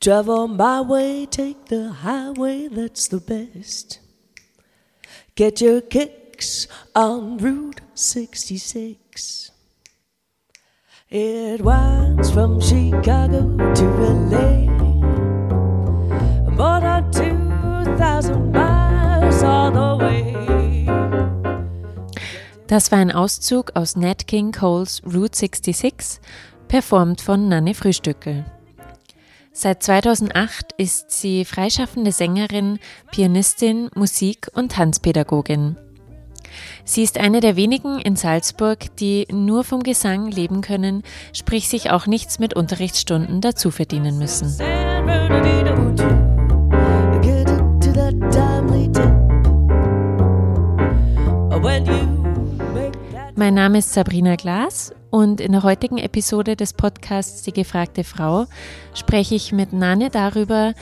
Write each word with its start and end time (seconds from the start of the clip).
travel 0.00 0.48
my 0.48 0.80
way, 0.80 1.26
take 1.26 1.66
the 1.66 1.90
highway, 1.90 2.68
that's 2.68 3.08
the 3.08 3.20
best. 3.20 4.00
Get 5.34 5.60
your 5.60 5.80
kicks 5.80 6.66
on 6.94 7.38
Route 7.38 7.80
66. 7.94 9.50
It 11.08 11.60
winds 11.60 12.30
from 12.30 12.60
Chicago 12.60 13.56
to 13.74 13.84
LA. 13.84 14.66
More 16.50 16.80
than 16.80 17.12
2,000 17.12 18.52
miles 18.52 19.42
all 19.42 19.70
the 19.70 20.04
way. 20.04 20.86
Das 22.66 22.90
war 22.90 22.98
ein 22.98 23.12
Auszug 23.12 23.70
aus 23.74 23.94
Nat 23.94 24.26
King 24.26 24.52
Cole's 24.52 25.00
Route 25.04 25.36
66, 25.36 26.20
performt 26.66 27.20
von 27.20 27.48
Nanne 27.48 27.74
Frühstückel. 27.74 28.44
Seit 29.58 29.82
2008 29.82 30.72
ist 30.76 31.10
sie 31.10 31.46
freischaffende 31.46 32.12
Sängerin, 32.12 32.78
Pianistin, 33.10 33.88
Musik- 33.94 34.48
und 34.52 34.72
Tanzpädagogin. 34.72 35.78
Sie 36.84 37.02
ist 37.02 37.16
eine 37.16 37.40
der 37.40 37.56
wenigen 37.56 37.98
in 37.98 38.16
Salzburg, 38.16 38.94
die 38.98 39.26
nur 39.32 39.64
vom 39.64 39.82
Gesang 39.82 40.30
leben 40.30 40.60
können, 40.60 41.02
sprich 41.32 41.68
sich 41.68 41.90
auch 41.90 42.06
nichts 42.06 42.38
mit 42.38 42.52
Unterrichtsstunden 42.52 43.40
dazu 43.40 43.70
verdienen 43.70 44.18
müssen. 44.18 44.54
Mein 53.36 53.54
Name 53.54 53.78
ist 53.78 53.94
Sabrina 53.94 54.36
Glas 54.36 54.92
und 55.10 55.40
in 55.40 55.52
der 55.52 55.62
heutigen 55.62 55.98
Episode 55.98 56.56
des 56.56 56.72
Podcasts 56.72 57.42
Die 57.42 57.52
gefragte 57.52 58.04
Frau 58.04 58.46
spreche 58.94 59.34
ich 59.34 59.52
mit 59.52 59.72
Nane 59.72 60.10
darüber, 60.10 60.74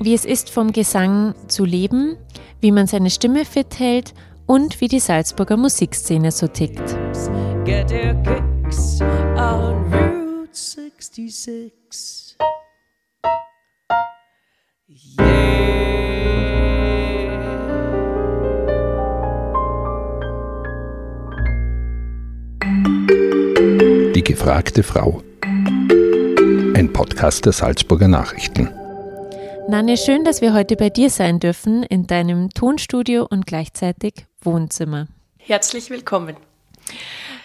wie 0.00 0.14
es 0.14 0.24
ist, 0.24 0.50
vom 0.50 0.72
Gesang 0.72 1.34
zu 1.48 1.64
leben, 1.64 2.16
wie 2.60 2.72
man 2.72 2.86
seine 2.86 3.10
Stimme 3.10 3.44
fit 3.44 3.78
hält 3.78 4.14
und 4.46 4.80
wie 4.80 4.88
die 4.88 5.00
Salzburger 5.00 5.56
Musikszene 5.56 6.30
so 6.30 6.46
tickt. 6.46 6.96
get 7.64 7.90
your 7.90 8.14
kicks 8.22 9.00
on 9.36 9.90
Route 9.90 10.54
66. 10.54 12.36
Yeah. 15.18 15.93
Die 24.24 24.32
gefragte 24.32 24.82
Frau. 24.82 25.22
Ein 25.42 26.90
Podcast 26.94 27.44
der 27.44 27.52
Salzburger 27.52 28.08
Nachrichten. 28.08 28.70
Nanne, 29.68 29.98
schön, 29.98 30.24
dass 30.24 30.40
wir 30.40 30.54
heute 30.54 30.76
bei 30.76 30.88
dir 30.88 31.10
sein 31.10 31.40
dürfen, 31.40 31.82
in 31.82 32.06
deinem 32.06 32.48
Tonstudio 32.48 33.26
und 33.28 33.46
gleichzeitig 33.46 34.26
Wohnzimmer. 34.40 35.08
Herzlich 35.36 35.90
willkommen. 35.90 36.36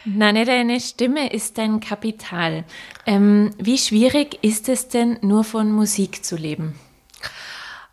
Nanne, 0.06 0.46
deine 0.46 0.80
Stimme 0.80 1.34
ist 1.34 1.58
dein 1.58 1.82
Kapital. 1.82 2.64
Ähm, 3.06 3.52
wie 3.58 3.78
schwierig 3.78 4.40
ist 4.42 4.70
es 4.70 4.88
denn, 4.88 5.18
nur 5.22 5.44
von 5.44 5.74
Musik 5.74 6.24
zu 6.24 6.38
leben? 6.38 6.80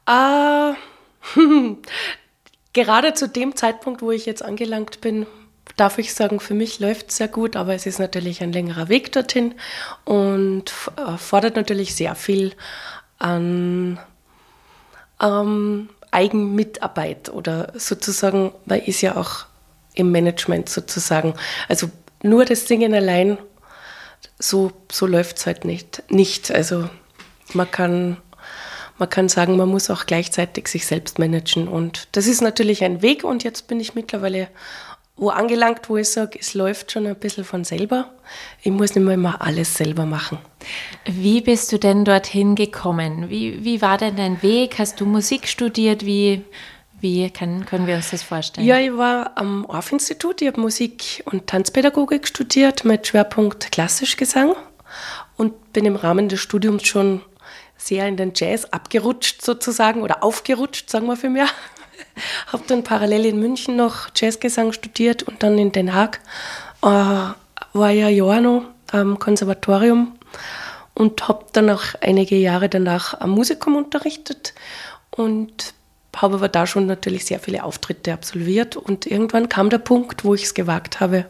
Äh, 0.06 0.74
gerade 2.72 3.14
zu 3.14 3.28
dem 3.28 3.56
Zeitpunkt, 3.56 4.00
wo 4.00 4.12
ich 4.12 4.26
jetzt 4.26 4.44
angelangt 4.44 5.00
bin, 5.00 5.26
darf 5.76 5.98
ich 5.98 6.14
sagen, 6.14 6.40
für 6.40 6.54
mich 6.54 6.78
läuft 6.78 7.10
es 7.10 7.16
sehr 7.16 7.28
gut, 7.28 7.56
aber 7.56 7.74
es 7.74 7.86
ist 7.86 7.98
natürlich 7.98 8.42
ein 8.42 8.52
längerer 8.52 8.88
Weg 8.88 9.12
dorthin 9.12 9.54
und 10.04 10.72
äh, 10.96 11.18
fordert 11.18 11.56
natürlich 11.56 11.94
sehr 11.94 12.14
viel 12.14 12.54
an 13.18 13.98
ähm, 15.20 15.88
Eigenmitarbeit 16.10 17.28
oder 17.30 17.72
sozusagen, 17.74 18.52
man 18.64 18.80
ist 18.80 19.00
ja 19.00 19.16
auch 19.16 19.46
im 19.94 20.12
Management 20.12 20.68
sozusagen. 20.68 21.34
Also 21.68 21.90
nur 22.22 22.44
das 22.44 22.68
Singen 22.68 22.94
allein, 22.94 23.38
so, 24.38 24.72
so 24.90 25.06
läuft 25.06 25.38
es 25.38 25.46
halt 25.46 25.64
nicht. 25.64 26.02
nicht. 26.08 26.50
Also 26.50 26.88
man 27.52 27.70
kann, 27.70 28.18
man 28.98 29.10
kann 29.10 29.28
sagen, 29.28 29.56
man 29.56 29.68
muss 29.68 29.90
auch 29.90 30.06
gleichzeitig 30.06 30.68
sich 30.68 30.86
selbst 30.86 31.18
managen. 31.18 31.68
Und 31.68 32.08
das 32.12 32.26
ist 32.26 32.42
natürlich 32.42 32.84
ein 32.84 33.02
Weg 33.02 33.24
und 33.24 33.44
jetzt 33.44 33.68
bin 33.68 33.80
ich 33.80 33.94
mittlerweile 33.94 34.48
wo 35.16 35.30
angelangt, 35.30 35.88
wo 35.88 35.96
ich 35.96 36.10
sage, 36.10 36.38
es 36.38 36.54
läuft 36.54 36.92
schon 36.92 37.06
ein 37.06 37.16
bisschen 37.16 37.44
von 37.44 37.64
selber. 37.64 38.10
Ich 38.62 38.70
muss 38.70 38.94
nicht 38.94 39.04
mehr 39.04 39.14
immer 39.14 39.40
alles 39.40 39.74
selber 39.74 40.04
machen. 40.04 40.38
Wie 41.06 41.40
bist 41.40 41.72
du 41.72 41.78
denn 41.78 42.04
dorthin 42.04 42.54
gekommen? 42.54 43.30
Wie, 43.30 43.64
wie 43.64 43.80
war 43.80 43.96
denn 43.96 44.16
dein 44.16 44.42
Weg? 44.42 44.78
Hast 44.78 45.00
du 45.00 45.06
Musik 45.06 45.48
studiert? 45.48 46.04
Wie, 46.04 46.44
wie 47.00 47.30
kann, 47.30 47.64
können 47.64 47.86
wir 47.86 47.96
uns 47.96 48.10
das 48.10 48.22
vorstellen? 48.22 48.66
Ja, 48.66 48.78
ich 48.78 48.94
war 48.94 49.32
am 49.36 49.64
Orff-Institut, 49.64 50.42
ich 50.42 50.48
habe 50.48 50.60
Musik- 50.60 51.22
und 51.24 51.46
Tanzpädagogik 51.46 52.28
studiert 52.28 52.84
mit 52.84 53.06
Schwerpunkt 53.06 53.72
Klassischgesang 53.72 54.54
und 55.36 55.72
bin 55.72 55.86
im 55.86 55.96
Rahmen 55.96 56.28
des 56.28 56.40
Studiums 56.40 56.86
schon 56.86 57.22
sehr 57.78 58.06
in 58.08 58.16
den 58.16 58.32
Jazz 58.34 58.64
abgerutscht 58.66 59.42
sozusagen 59.42 60.02
oder 60.02 60.24
aufgerutscht, 60.24 60.90
sagen 60.90 61.06
wir 61.06 61.16
für 61.16 61.30
mehr. 61.30 61.48
habe 62.46 62.64
dann 62.66 62.84
parallel 62.84 63.26
in 63.26 63.40
München 63.40 63.76
noch 63.76 64.08
Jazzgesang 64.14 64.72
studiert 64.72 65.22
und 65.22 65.42
dann 65.42 65.58
in 65.58 65.72
Den 65.72 65.94
Haag 65.94 66.20
äh, 66.82 66.86
war 66.86 67.90
ja 67.90 68.40
noch 68.40 68.64
am 68.92 69.18
Konservatorium 69.18 70.12
und 70.94 71.28
habe 71.28 71.44
dann 71.52 71.70
auch 71.70 71.82
einige 72.00 72.36
Jahre 72.36 72.68
danach 72.68 73.20
am 73.20 73.30
Musikum 73.30 73.76
unterrichtet 73.76 74.54
und 75.10 75.74
habe 76.16 76.36
aber 76.36 76.48
da 76.48 76.66
schon 76.66 76.86
natürlich 76.86 77.26
sehr 77.26 77.40
viele 77.40 77.62
Auftritte 77.64 78.12
absolviert 78.12 78.76
und 78.76 79.06
irgendwann 79.06 79.48
kam 79.48 79.68
der 79.68 79.78
Punkt, 79.78 80.24
wo 80.24 80.34
ich 80.34 80.44
es 80.44 80.54
gewagt 80.54 81.00
habe 81.00 81.26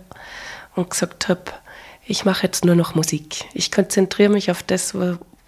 und 0.77 0.91
gesagt 0.91 1.29
habe, 1.29 1.43
ich 2.07 2.25
mache 2.25 2.45
jetzt 2.45 2.65
nur 2.65 2.77
noch 2.77 2.95
Musik. 2.95 3.47
Ich 3.53 3.73
konzentriere 3.73 4.31
mich 4.31 4.51
auf 4.51 4.63
das, 4.63 4.95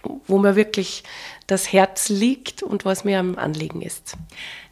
wo, 0.03 0.39
mir 0.39 0.57
wirklich 0.57 1.03
das 1.47 1.73
Herz 1.73 2.09
liegt 2.09 2.63
und 2.63 2.85
was 2.85 3.05
mir 3.05 3.19
am 3.19 3.39
Anliegen 3.39 3.83
ist. 3.83 4.17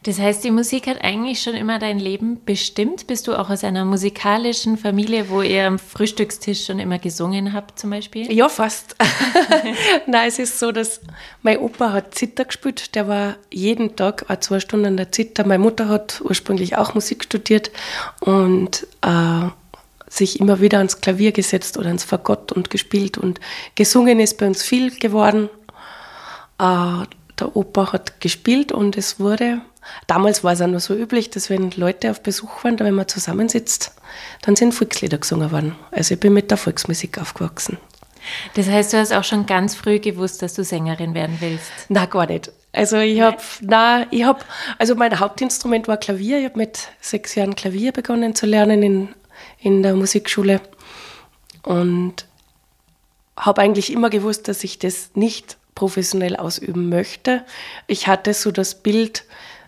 Das 0.03 0.21
heißt, 0.21 0.45
die 0.45 0.53
Musik 0.53 0.87
hat 0.87 1.03
eigentlich 1.03 1.43
schon 1.43 1.55
immer 1.55 1.81
dein 1.81 1.99
Leben 1.99 2.45
bestimmt. 2.45 3.09
Bist 3.09 3.27
du 3.27 3.35
auch 3.35 3.51
aus 3.51 3.65
einer 3.65 3.85
musikalischen 3.85 4.79
Familie, 4.79 5.31
wo 5.31 5.43
ihr 5.43 5.67
am 5.67 5.81
Frühstückstisch 5.81 6.65
schon 6.65 6.79
immer 6.79 6.99
gesungen 6.99 7.53
habt, 7.53 7.79
zum 7.79 7.91
Beispiel? 7.91 8.31
Ja, 8.33 8.49
fast. 8.49 8.95
Nein, 10.07 10.29
es 10.29 10.39
ist 10.39 10.61
so, 10.61 10.71
dass 10.71 11.01
mein 11.43 11.59
Opa 11.59 11.93
hat 11.93 12.15
Zither 12.15 12.45
gespielt. 12.45 12.95
Der 12.95 13.09
war 13.09 13.37
jeden 13.51 13.97
Tag 13.97 14.27
auch 14.29 14.39
zwei 14.39 14.61
Stunden 14.61 14.87
an 14.87 14.97
der 14.97 15.11
Zither. 15.11 15.45
Meine 15.47 15.63
Mutter 15.63 15.89
hat 15.89 16.21
ursprünglich 16.23 16.77
auch 16.77 16.95
Musik 16.95 17.25
studiert 17.25 17.73
und 18.21 18.87
äh, 19.03 19.49
sich 20.09 20.41
immer 20.41 20.61
wieder 20.61 20.79
ans 20.79 21.01
Klavier 21.01 21.33
gesetzt 21.33 21.79
oder 21.79 21.89
ans 21.89 22.05
Fagott 22.05 22.53
und 22.53 22.71
gespielt. 22.71 23.19
Und 23.19 23.41
gesungen 23.75 24.21
ist 24.21 24.39
bei 24.39 24.47
uns 24.47 24.63
viel 24.63 24.97
geworden. 24.99 25.49
Äh, 26.59 27.05
der 27.39 27.55
Opa 27.55 27.93
hat 27.93 28.21
gespielt 28.21 28.73
und 28.73 28.97
es 28.97 29.21
wurde, 29.21 29.61
damals 30.07 30.43
war 30.43 30.53
es 30.53 30.63
auch 30.63 30.67
nur 30.67 30.81
so 30.81 30.95
üblich, 30.95 31.31
dass 31.31 31.51
wenn 31.51 31.71
Leute 31.73 32.11
auf 32.11 32.23
Besuch 32.23 32.65
waren, 32.65 32.79
wenn 32.79 32.95
man 32.95 33.09
zusammensitzt, 33.09 33.93
dann 34.43 34.57
sind 34.57 34.73
Volkslieder 34.73 35.19
gesungen 35.19 35.53
worden. 35.53 35.77
Also 35.91 36.15
ich 36.15 36.21
bin 36.21 36.33
mit 36.33 36.51
der 36.51 36.57
Volksmusik 36.57 37.19
aufgewachsen. 37.19 37.79
Das 38.55 38.69
heißt, 38.69 38.93
du 38.93 38.99
hast 38.99 39.13
auch 39.13 39.25
schon 39.25 39.47
ganz 39.47 39.75
früh 39.75 39.99
gewusst, 39.99 40.43
dass 40.43 40.55
du 40.55 40.65
Sängerin 40.65 41.15
werden 41.15 41.37
willst. 41.41 41.71
Na 41.89 42.07
gar 42.07 42.27
nicht. 42.27 42.51
Also 42.73 42.99
ich 42.99 43.21
habe, 43.21 43.39
na, 43.61 44.07
ich 44.11 44.25
habe, 44.25 44.41
also 44.79 44.95
mein 44.95 45.19
Hauptinstrument 45.19 45.89
war 45.89 45.97
Klavier. 45.97 46.39
Ich 46.39 46.45
habe 46.45 46.59
mit 46.59 46.89
sechs 47.01 47.35
Jahren 47.35 47.55
Klavier 47.55 47.93
begonnen 47.93 48.35
zu 48.35 48.47
lernen 48.47 48.83
in, 48.83 49.09
in 49.61 49.83
der 49.83 49.95
Musikschule 49.95 50.61
und 51.63 52.27
habe 53.37 53.61
eigentlich 53.61 53.93
immer 53.93 54.11
gewusst, 54.11 54.49
dass 54.49 54.65
ich 54.65 54.79
das 54.79 55.11
nicht 55.15 55.59
professionell 55.75 56.37
ausüben 56.37 56.89
möchte. 56.89 57.45
Ich 57.87 58.07
hatte 58.09 58.33
so 58.35 58.51
das 58.51 58.83
Bild, 58.83 59.25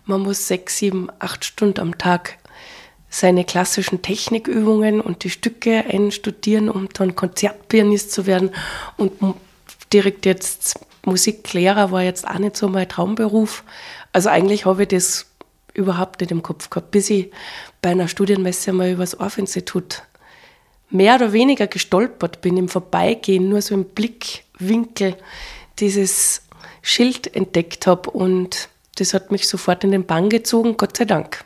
man 0.06 0.22
muss 0.22 0.48
sechs, 0.48 0.78
sieben, 0.78 1.08
acht 1.18 1.44
Stunden 1.44 1.80
am 1.80 1.98
Tag 1.98 2.38
seine 3.10 3.44
klassischen 3.44 4.02
Technikübungen 4.02 5.00
und 5.00 5.24
die 5.24 5.30
Stücke 5.30 5.84
einstudieren, 5.88 6.68
um 6.68 6.88
dann 6.90 7.16
Konzertpianist 7.16 8.12
zu 8.12 8.26
werden. 8.26 8.50
Und 8.96 9.12
direkt 9.92 10.26
jetzt 10.26 10.78
Musiklehrer 11.04 11.90
war 11.90 12.02
jetzt 12.02 12.26
auch 12.26 12.38
nicht 12.38 12.56
so 12.56 12.68
mein 12.68 12.88
Traumberuf. 12.88 13.64
Also 14.12 14.28
eigentlich 14.28 14.66
habe 14.66 14.82
ich 14.82 14.88
das 14.88 15.26
überhaupt 15.78 16.20
nicht 16.20 16.30
im 16.30 16.42
Kopf 16.42 16.68
gehabt, 16.68 16.90
bis 16.90 17.08
ich 17.08 17.30
bei 17.80 17.90
einer 17.90 18.08
Studienmesse 18.08 18.72
mal 18.72 18.90
über 18.90 19.02
das 19.02 19.18
Orff-Institut 19.18 20.02
mehr 20.90 21.14
oder 21.14 21.32
weniger 21.32 21.66
gestolpert 21.66 22.40
bin 22.40 22.56
im 22.56 22.68
Vorbeigehen, 22.68 23.48
nur 23.48 23.62
so 23.62 23.74
im 23.74 23.84
Blickwinkel 23.84 25.16
dieses 25.78 26.42
Schild 26.82 27.34
entdeckt 27.34 27.86
habe 27.86 28.10
und 28.10 28.68
das 28.96 29.14
hat 29.14 29.30
mich 29.30 29.46
sofort 29.46 29.84
in 29.84 29.92
den 29.92 30.06
Bann 30.06 30.28
gezogen, 30.28 30.76
Gott 30.76 30.96
sei 30.96 31.04
Dank. 31.04 31.44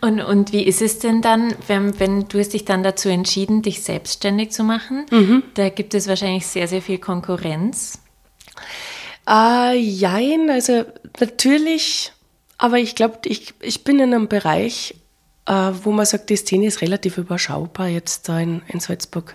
Und, 0.00 0.20
und 0.20 0.52
wie 0.52 0.62
ist 0.62 0.82
es 0.82 1.00
denn 1.00 1.20
dann, 1.20 1.54
wenn, 1.66 1.98
wenn 1.98 2.28
du 2.28 2.38
hast 2.38 2.52
dich 2.52 2.64
dann 2.64 2.84
dazu 2.84 3.08
entschieden, 3.08 3.62
dich 3.62 3.82
selbstständig 3.82 4.52
zu 4.52 4.62
machen? 4.62 5.06
Mhm. 5.10 5.42
Da 5.54 5.68
gibt 5.68 5.94
es 5.94 6.06
wahrscheinlich 6.06 6.46
sehr, 6.46 6.68
sehr 6.68 6.80
viel 6.80 6.98
Konkurrenz. 6.98 8.00
Äh, 9.28 9.76
jein, 9.76 10.48
also 10.50 10.84
natürlich, 11.18 12.12
aber 12.62 12.76
ich 12.76 12.94
glaube, 12.94 13.20
ich, 13.24 13.54
ich 13.60 13.84
bin 13.84 14.00
in 14.00 14.12
einem 14.12 14.28
Bereich, 14.28 14.94
äh, 15.46 15.72
wo 15.82 15.92
man 15.92 16.04
sagt, 16.04 16.28
die 16.28 16.36
Szene 16.36 16.66
ist 16.66 16.82
relativ 16.82 17.16
überschaubar 17.16 17.88
jetzt 17.88 18.28
da 18.28 18.38
in, 18.38 18.60
in 18.68 18.80
Salzburg. 18.80 19.34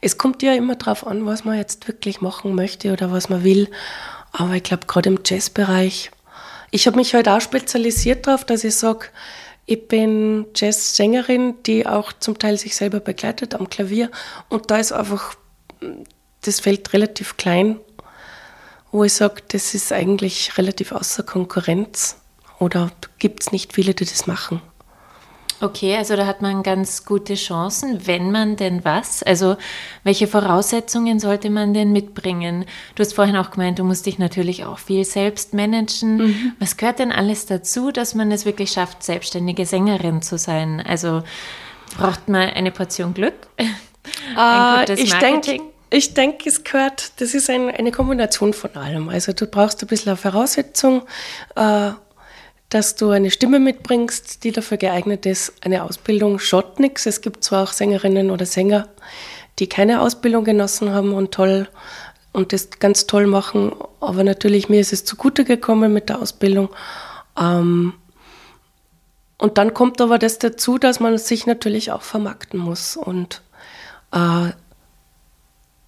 Es 0.00 0.18
kommt 0.18 0.42
ja 0.42 0.54
immer 0.54 0.74
darauf 0.74 1.06
an, 1.06 1.24
was 1.24 1.44
man 1.44 1.56
jetzt 1.56 1.86
wirklich 1.86 2.20
machen 2.20 2.56
möchte 2.56 2.92
oder 2.92 3.12
was 3.12 3.28
man 3.28 3.44
will. 3.44 3.70
Aber 4.32 4.54
ich 4.54 4.64
glaube, 4.64 4.86
gerade 4.88 5.08
im 5.08 5.20
Jazzbereich, 5.24 6.10
ich 6.72 6.88
habe 6.88 6.96
mich 6.96 7.14
halt 7.14 7.28
auch 7.28 7.40
spezialisiert 7.40 8.26
darauf, 8.26 8.44
dass 8.44 8.64
ich 8.64 8.74
sage, 8.74 9.06
ich 9.66 9.86
bin 9.86 10.46
Jazzsängerin, 10.56 11.54
die 11.66 11.86
auch 11.86 12.12
zum 12.12 12.40
Teil 12.40 12.58
sich 12.58 12.74
selber 12.74 12.98
begleitet 12.98 13.54
am 13.54 13.70
Klavier. 13.70 14.10
Und 14.48 14.72
da 14.72 14.78
ist 14.78 14.90
einfach 14.90 15.36
das 16.40 16.58
Feld 16.58 16.92
relativ 16.92 17.36
klein, 17.36 17.78
wo 18.90 19.04
ich 19.04 19.14
sage, 19.14 19.42
das 19.46 19.74
ist 19.74 19.92
eigentlich 19.92 20.58
relativ 20.58 20.90
außer 20.90 21.22
Konkurrenz. 21.22 22.16
Oder 22.64 22.90
gibt 23.18 23.42
es 23.42 23.52
nicht 23.52 23.74
viele, 23.74 23.92
die 23.92 24.06
das 24.06 24.26
machen. 24.26 24.62
Okay, 25.60 25.96
also 25.96 26.16
da 26.16 26.24
hat 26.24 26.40
man 26.40 26.62
ganz 26.62 27.04
gute 27.04 27.34
Chancen, 27.34 28.06
wenn 28.06 28.32
man 28.32 28.56
denn 28.56 28.86
was? 28.86 29.22
Also 29.22 29.56
welche 30.02 30.26
Voraussetzungen 30.26 31.20
sollte 31.20 31.50
man 31.50 31.74
denn 31.74 31.92
mitbringen? 31.92 32.64
Du 32.94 33.02
hast 33.02 33.12
vorhin 33.12 33.36
auch 33.36 33.50
gemeint, 33.50 33.78
du 33.78 33.84
musst 33.84 34.06
dich 34.06 34.18
natürlich 34.18 34.64
auch 34.64 34.78
viel 34.78 35.04
selbst 35.04 35.52
managen. 35.52 36.16
Mhm. 36.16 36.52
Was 36.58 36.78
gehört 36.78 37.00
denn 37.00 37.12
alles 37.12 37.44
dazu, 37.44 37.90
dass 37.90 38.14
man 38.14 38.32
es 38.32 38.46
wirklich 38.46 38.72
schafft, 38.72 39.02
selbstständige 39.02 39.66
Sängerin 39.66 40.22
zu 40.22 40.38
sein? 40.38 40.80
Also 40.80 41.22
braucht 41.98 42.30
man 42.30 42.48
eine 42.48 42.70
Portion 42.70 43.12
Glück? 43.12 43.34
Ein 44.36 44.80
gutes 44.80 45.00
ich 45.00 45.12
denke, 45.12 45.60
ich 45.94 46.14
denke, 46.14 46.48
es 46.48 46.64
gehört, 46.64 47.20
das 47.20 47.34
ist 47.34 47.48
ein, 47.48 47.70
eine 47.70 47.92
Kombination 47.92 48.52
von 48.52 48.74
allem. 48.74 49.08
Also 49.08 49.32
du 49.32 49.46
brauchst 49.46 49.80
ein 49.82 49.86
bisschen 49.86 50.10
eine 50.10 50.16
Voraussetzung, 50.16 51.02
äh, 51.56 51.90
dass 52.70 52.96
du 52.96 53.10
eine 53.10 53.30
Stimme 53.30 53.60
mitbringst, 53.60 54.42
die 54.44 54.52
dafür 54.52 54.78
geeignet 54.78 55.26
ist. 55.26 55.52
Eine 55.64 55.84
Ausbildung 55.84 56.38
schaut 56.38 56.80
nichts. 56.80 57.06
Es 57.06 57.20
gibt 57.20 57.44
zwar 57.44 57.64
auch 57.64 57.72
Sängerinnen 57.72 58.30
oder 58.30 58.46
Sänger, 58.46 58.88
die 59.58 59.68
keine 59.68 60.00
Ausbildung 60.00 60.44
genossen 60.44 60.92
haben 60.92 61.12
und 61.12 61.32
toll 61.32 61.68
und 62.34 62.52
das 62.52 62.70
ganz 62.80 63.06
toll 63.06 63.26
machen, 63.26 63.72
aber 64.00 64.24
natürlich 64.24 64.68
mir 64.68 64.80
ist 64.80 64.92
es 64.92 65.04
zugute 65.04 65.44
gekommen 65.44 65.92
mit 65.92 66.08
der 66.08 66.20
Ausbildung. 66.20 66.68
Ähm, 67.38 67.94
und 69.38 69.56
dann 69.56 69.72
kommt 69.72 70.00
aber 70.00 70.18
das 70.18 70.40
dazu, 70.40 70.78
dass 70.78 70.98
man 70.98 71.16
sich 71.16 71.46
natürlich 71.46 71.92
auch 71.92 72.02
vermarkten 72.02 72.58
muss 72.58 72.96
und 72.96 73.40
äh, 74.10 74.50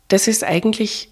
das 0.08 0.28
ist 0.28 0.44
eigentlich, 0.44 1.10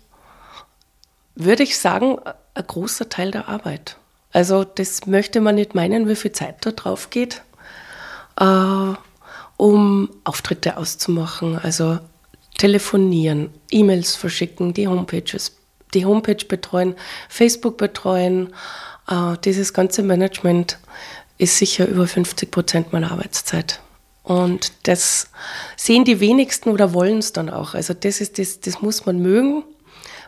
würde 1.35 1.65
ich 1.65 1.79
sagen, 1.79 2.21
ein 2.55 2.67
großer 2.67 3.09
Teil 3.09 3.33
der 3.33 3.49
Arbeit. 3.49 3.97
Also 4.35 4.65
das 4.65 5.07
möchte 5.07 5.41
man 5.41 5.55
nicht 5.55 5.77
meinen, 5.77 6.09
wie 6.09 6.17
viel 6.17 6.33
Zeit 6.33 6.67
da 6.67 6.73
drauf 6.73 7.09
geht, 7.11 7.43
äh, 8.39 8.93
um 9.57 10.11
Auftritte 10.25 10.77
auszumachen. 10.77 11.57
Also 11.57 12.01
telefonieren, 12.59 13.51
E-Mails 13.71 14.17
verschicken, 14.17 14.75
die 14.75 14.89
Homepages, 14.89 15.57
die 15.95 16.05
Homepage 16.05 16.45
betreuen, 16.47 16.97
Facebook 17.29 17.79
betreuen. 17.79 18.53
Äh, 19.09 19.37
dieses 19.45 19.73
ganze 19.73 20.03
Management 20.03 20.79
ist 21.39 21.57
sicher 21.57 21.87
über 21.87 22.09
50 22.09 22.51
Prozent 22.51 22.93
meiner 22.93 23.13
Arbeitszeit. 23.13 23.81
Und 24.25 24.73
das 24.89 25.29
sehen 25.77 26.05
die 26.05 26.19
wenigsten 26.19 26.71
oder 26.71 26.93
wollen 26.93 27.19
es 27.19 27.33
dann 27.33 27.51
auch. 27.51 27.75
Also 27.75 27.95
das 27.95 28.21
ist 28.21 28.41
das, 28.41 28.59
das 28.59 28.83
muss 28.83 29.07
man 29.07 29.21
mögen. 29.21 29.63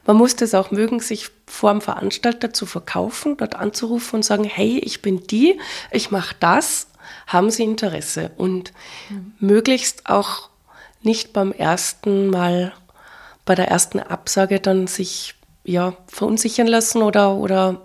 Man 0.07 0.17
muss 0.17 0.37
das 0.37 0.55
auch 0.55 0.71
mögen, 0.71 1.01
sich 1.01 1.31
vor 1.47 1.73
dem 1.73 1.81
Veranstalter 1.81 2.53
zu 2.53 2.65
verkaufen, 2.67 3.37
dort 3.37 3.57
anzurufen 3.57 4.17
und 4.17 4.23
sagen, 4.23 4.45
hey, 4.45 4.79
ich 4.79 5.03
bin 5.03 5.27
die, 5.27 5.59
ich 5.91 6.11
mache 6.11 6.37
das, 6.41 6.89
haben 7.27 7.51
Sie 7.51 7.65
Interesse? 7.65 8.31
Und 8.37 8.73
mhm. 9.11 9.35
möglichst 9.41 10.09
auch 10.09 10.49
nicht 11.03 11.33
beim 11.33 11.53
ersten 11.53 12.29
Mal, 12.29 12.73
bei 13.45 13.55
der 13.55 13.69
ersten 13.69 14.01
Absage 14.01 14.61
dann 14.61 14.87
sich 14.87 15.35
ja, 15.65 15.95
verunsichern 16.07 16.67
lassen 16.67 17.03
oder, 17.03 17.35
oder 17.35 17.83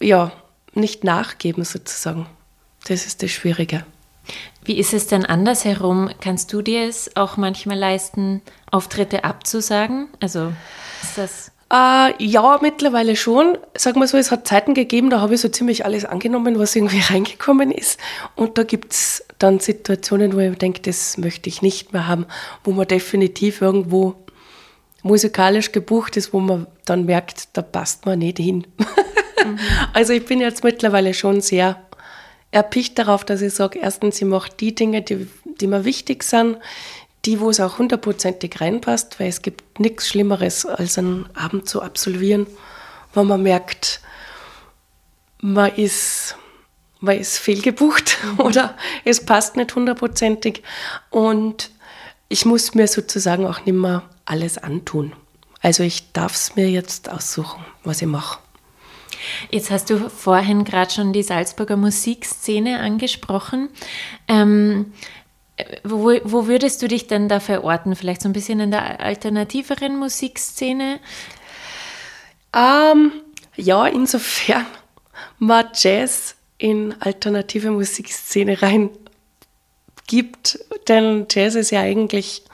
ja, 0.00 0.32
nicht 0.74 1.04
nachgeben 1.04 1.64
sozusagen. 1.64 2.26
Das 2.86 3.06
ist 3.06 3.22
das 3.22 3.30
Schwierige. 3.32 3.84
Wie 4.64 4.78
ist 4.78 4.92
es 4.92 5.06
denn 5.06 5.24
andersherum? 5.24 6.10
Kannst 6.20 6.52
du 6.52 6.60
dir 6.62 6.82
es 6.88 7.16
auch 7.16 7.36
manchmal 7.36 7.78
leisten, 7.78 8.42
Auftritte 8.70 9.24
abzusagen? 9.24 10.08
Also 10.20 10.52
ist 11.02 11.18
das. 11.18 11.52
Äh, 11.72 12.22
ja, 12.24 12.58
mittlerweile 12.62 13.16
schon. 13.16 13.58
Sag 13.76 13.96
mal 13.96 14.06
so, 14.06 14.16
es 14.16 14.30
hat 14.30 14.46
Zeiten 14.46 14.74
gegeben, 14.74 15.10
da 15.10 15.20
habe 15.20 15.34
ich 15.34 15.40
so 15.40 15.48
ziemlich 15.48 15.84
alles 15.84 16.04
angenommen, 16.04 16.58
was 16.58 16.76
irgendwie 16.76 17.00
reingekommen 17.12 17.70
ist. 17.72 17.98
Und 18.34 18.58
da 18.58 18.62
gibt 18.62 18.92
es 18.92 19.24
dann 19.38 19.60
Situationen, 19.60 20.34
wo 20.34 20.38
ich 20.38 20.56
denke, 20.58 20.80
das 20.82 21.18
möchte 21.18 21.48
ich 21.48 21.62
nicht 21.62 21.92
mehr 21.92 22.06
haben, 22.06 22.26
wo 22.64 22.72
man 22.72 22.86
definitiv 22.86 23.60
irgendwo 23.62 24.14
musikalisch 25.02 25.72
gebucht 25.72 26.16
ist, 26.16 26.32
wo 26.32 26.40
man 26.40 26.66
dann 26.84 27.04
merkt, 27.04 27.48
da 27.52 27.62
passt 27.62 28.06
man 28.06 28.18
nicht 28.18 28.38
hin. 28.38 28.66
Mhm. 29.44 29.58
also 29.92 30.12
ich 30.12 30.24
bin 30.24 30.40
jetzt 30.40 30.64
mittlerweile 30.64 31.14
schon 31.14 31.40
sehr 31.40 31.85
erpicht 32.56 32.98
darauf, 32.98 33.24
dass 33.24 33.42
ich 33.42 33.52
sage, 33.52 33.78
erstens, 33.78 34.16
ich 34.16 34.26
mache 34.26 34.50
die 34.58 34.74
Dinge, 34.74 35.02
die, 35.02 35.28
die 35.60 35.66
mir 35.66 35.84
wichtig 35.84 36.22
sind, 36.22 36.56
die, 37.26 37.38
wo 37.40 37.50
es 37.50 37.60
auch 37.60 37.78
hundertprozentig 37.78 38.60
reinpasst, 38.60 39.20
weil 39.20 39.28
es 39.28 39.42
gibt 39.42 39.78
nichts 39.78 40.08
Schlimmeres, 40.08 40.64
als 40.64 40.96
einen 40.96 41.28
Abend 41.34 41.68
zu 41.68 41.82
absolvieren, 41.82 42.46
wo 43.12 43.24
man 43.24 43.42
merkt, 43.42 44.00
man 45.42 45.74
ist, 45.74 46.36
man 47.00 47.18
ist 47.18 47.36
fehlgebucht 47.38 48.16
oder 48.38 48.74
es 49.04 49.24
passt 49.24 49.56
nicht 49.56 49.74
hundertprozentig. 49.74 50.62
Und 51.10 51.70
ich 52.28 52.46
muss 52.46 52.74
mir 52.74 52.88
sozusagen 52.88 53.46
auch 53.46 53.66
nicht 53.66 53.74
mehr 53.74 54.02
alles 54.24 54.56
antun. 54.56 55.12
Also 55.60 55.82
ich 55.82 56.12
darf 56.12 56.34
es 56.34 56.56
mir 56.56 56.70
jetzt 56.70 57.10
aussuchen, 57.10 57.64
was 57.84 58.00
ich 58.00 58.08
mache. 58.08 58.38
Jetzt 59.50 59.70
hast 59.70 59.90
du 59.90 60.08
vorhin 60.10 60.64
gerade 60.64 60.90
schon 60.90 61.12
die 61.12 61.22
Salzburger 61.22 61.76
Musikszene 61.76 62.80
angesprochen. 62.80 63.68
Ähm, 64.28 64.92
wo, 65.84 66.12
wo, 66.24 66.46
würdest 66.46 66.82
du 66.82 66.88
dich 66.88 67.06
denn 67.06 67.28
da 67.28 67.40
verorten? 67.40 67.96
Vielleicht 67.96 68.22
so 68.22 68.28
ein 68.28 68.34
bisschen 68.34 68.60
in 68.60 68.70
der 68.70 69.00
alternativeren 69.00 69.96
Musikszene? 69.96 71.00
Ähm, 72.54 73.12
ja, 73.56 73.86
insofern 73.86 74.66
man 75.38 75.66
Jazz 75.74 76.34
in 76.58 76.94
alternative 77.00 77.70
Musikszene 77.70 78.60
rein 78.60 78.90
gibt, 80.06 80.58
denn 80.88 81.26
Jazz 81.30 81.54
ist 81.54 81.70
ja 81.70 81.80
eigentlich 81.80 82.44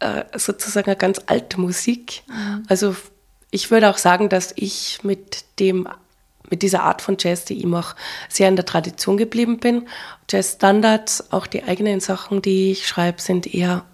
äh, 0.00 0.24
sozusagen 0.36 0.88
eine 0.88 0.96
ganz 0.96 1.20
alte 1.26 1.60
Musik. 1.60 2.22
Mhm. 2.28 2.64
Also 2.68 2.96
ich 3.50 3.70
würde 3.70 3.90
auch 3.90 3.98
sagen, 3.98 4.28
dass 4.28 4.52
ich 4.56 5.00
mit 5.02 5.44
dem 5.58 5.88
mit 6.50 6.62
dieser 6.62 6.82
Art 6.82 7.00
von 7.00 7.16
Jazz, 7.18 7.44
die 7.44 7.58
ich 7.58 7.64
mache, 7.64 7.96
sehr 8.28 8.48
in 8.48 8.56
der 8.56 8.66
Tradition 8.66 9.16
geblieben 9.16 9.58
bin. 9.58 9.88
Jazz-Standards, 10.28 11.32
auch 11.32 11.46
die 11.46 11.62
eigenen 11.62 12.00
Sachen, 12.00 12.42
die 12.42 12.72
ich 12.72 12.88
schreibe, 12.88 13.22
sind 13.22 13.54
eher, 13.54 13.84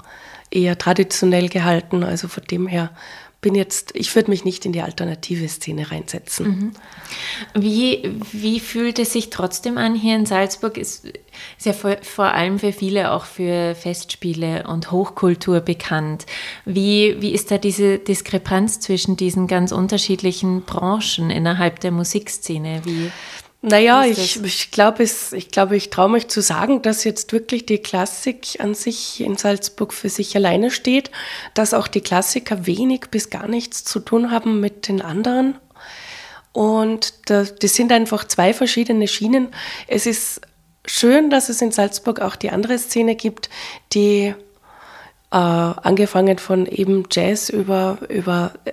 eher 0.50 0.78
traditionell 0.78 1.50
gehalten. 1.50 2.02
Also 2.02 2.28
von 2.28 2.44
dem 2.44 2.66
her 2.66 2.90
bin 3.40 3.54
jetzt, 3.54 3.94
ich 3.94 4.14
würde 4.14 4.30
mich 4.30 4.44
nicht 4.44 4.64
in 4.66 4.72
die 4.72 4.80
alternative 4.80 5.46
Szene 5.48 5.90
reinsetzen. 5.90 6.46
Mhm. 6.46 6.72
Wie, 7.54 8.10
wie 8.32 8.60
fühlt 8.60 8.98
es 8.98 9.12
sich 9.12 9.30
trotzdem 9.30 9.78
an 9.78 9.94
hier 9.94 10.16
in 10.16 10.26
Salzburg? 10.26 10.76
Ist, 10.76 11.04
ist 11.04 11.66
ja 11.66 11.72
vor, 11.72 11.96
vor, 12.02 12.32
allem 12.32 12.58
für 12.58 12.72
viele 12.72 13.12
auch 13.12 13.24
für 13.24 13.74
Festspiele 13.74 14.66
und 14.66 14.90
Hochkultur 14.90 15.60
bekannt. 15.60 16.26
Wie, 16.64 17.16
wie 17.20 17.32
ist 17.32 17.50
da 17.50 17.58
diese 17.58 17.98
Diskrepanz 17.98 18.80
zwischen 18.80 19.16
diesen 19.16 19.46
ganz 19.46 19.70
unterschiedlichen 19.70 20.62
Branchen 20.62 21.30
innerhalb 21.30 21.80
der 21.80 21.92
Musikszene? 21.92 22.82
Wie 22.84 23.12
naja, 23.68 24.04
ich, 24.04 24.40
ich 24.44 24.70
glaube, 24.70 25.02
ich, 25.02 25.50
glaub, 25.50 25.72
ich 25.72 25.90
traue 25.90 26.08
mich 26.08 26.28
zu 26.28 26.40
sagen, 26.40 26.82
dass 26.82 27.02
jetzt 27.02 27.32
wirklich 27.32 27.66
die 27.66 27.78
Klassik 27.78 28.60
an 28.60 28.74
sich 28.74 29.20
in 29.20 29.36
Salzburg 29.36 29.92
für 29.92 30.08
sich 30.08 30.36
alleine 30.36 30.70
steht, 30.70 31.10
dass 31.54 31.74
auch 31.74 31.88
die 31.88 32.00
Klassiker 32.00 32.66
wenig 32.66 33.06
bis 33.10 33.28
gar 33.28 33.48
nichts 33.48 33.82
zu 33.82 33.98
tun 33.98 34.30
haben 34.30 34.60
mit 34.60 34.86
den 34.86 35.02
anderen. 35.02 35.58
Und 36.52 37.14
das 37.28 37.56
sind 37.60 37.90
einfach 37.90 38.24
zwei 38.24 38.54
verschiedene 38.54 39.08
Schienen. 39.08 39.48
Es 39.88 40.06
ist 40.06 40.42
schön, 40.84 41.28
dass 41.28 41.48
es 41.48 41.60
in 41.60 41.72
Salzburg 41.72 42.20
auch 42.20 42.36
die 42.36 42.50
andere 42.50 42.78
Szene 42.78 43.16
gibt, 43.16 43.50
die 43.92 44.32
äh, 45.32 45.36
angefangen 45.36 46.38
von 46.38 46.66
eben 46.66 47.02
Jazz 47.10 47.48
über, 47.48 47.98
über 48.08 48.52
äh, 48.64 48.72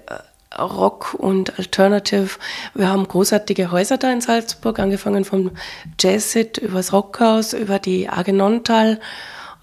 Rock 0.60 1.13
und 1.13 1.57
Alternative. 1.57 2.29
Wir 2.74 2.89
haben 2.89 3.07
großartige 3.07 3.72
Häuser 3.72 3.98
da 3.98 4.12
in 4.12 4.22
Salzburg, 4.22 4.79
angefangen 4.79 5.25
vom 5.25 5.51
Jazzit 6.00 6.57
über 6.57 6.77
das 6.77 6.93
Rockhaus, 6.93 7.53
über 7.53 7.79
die 7.79 8.10
Argenontal. 8.10 9.00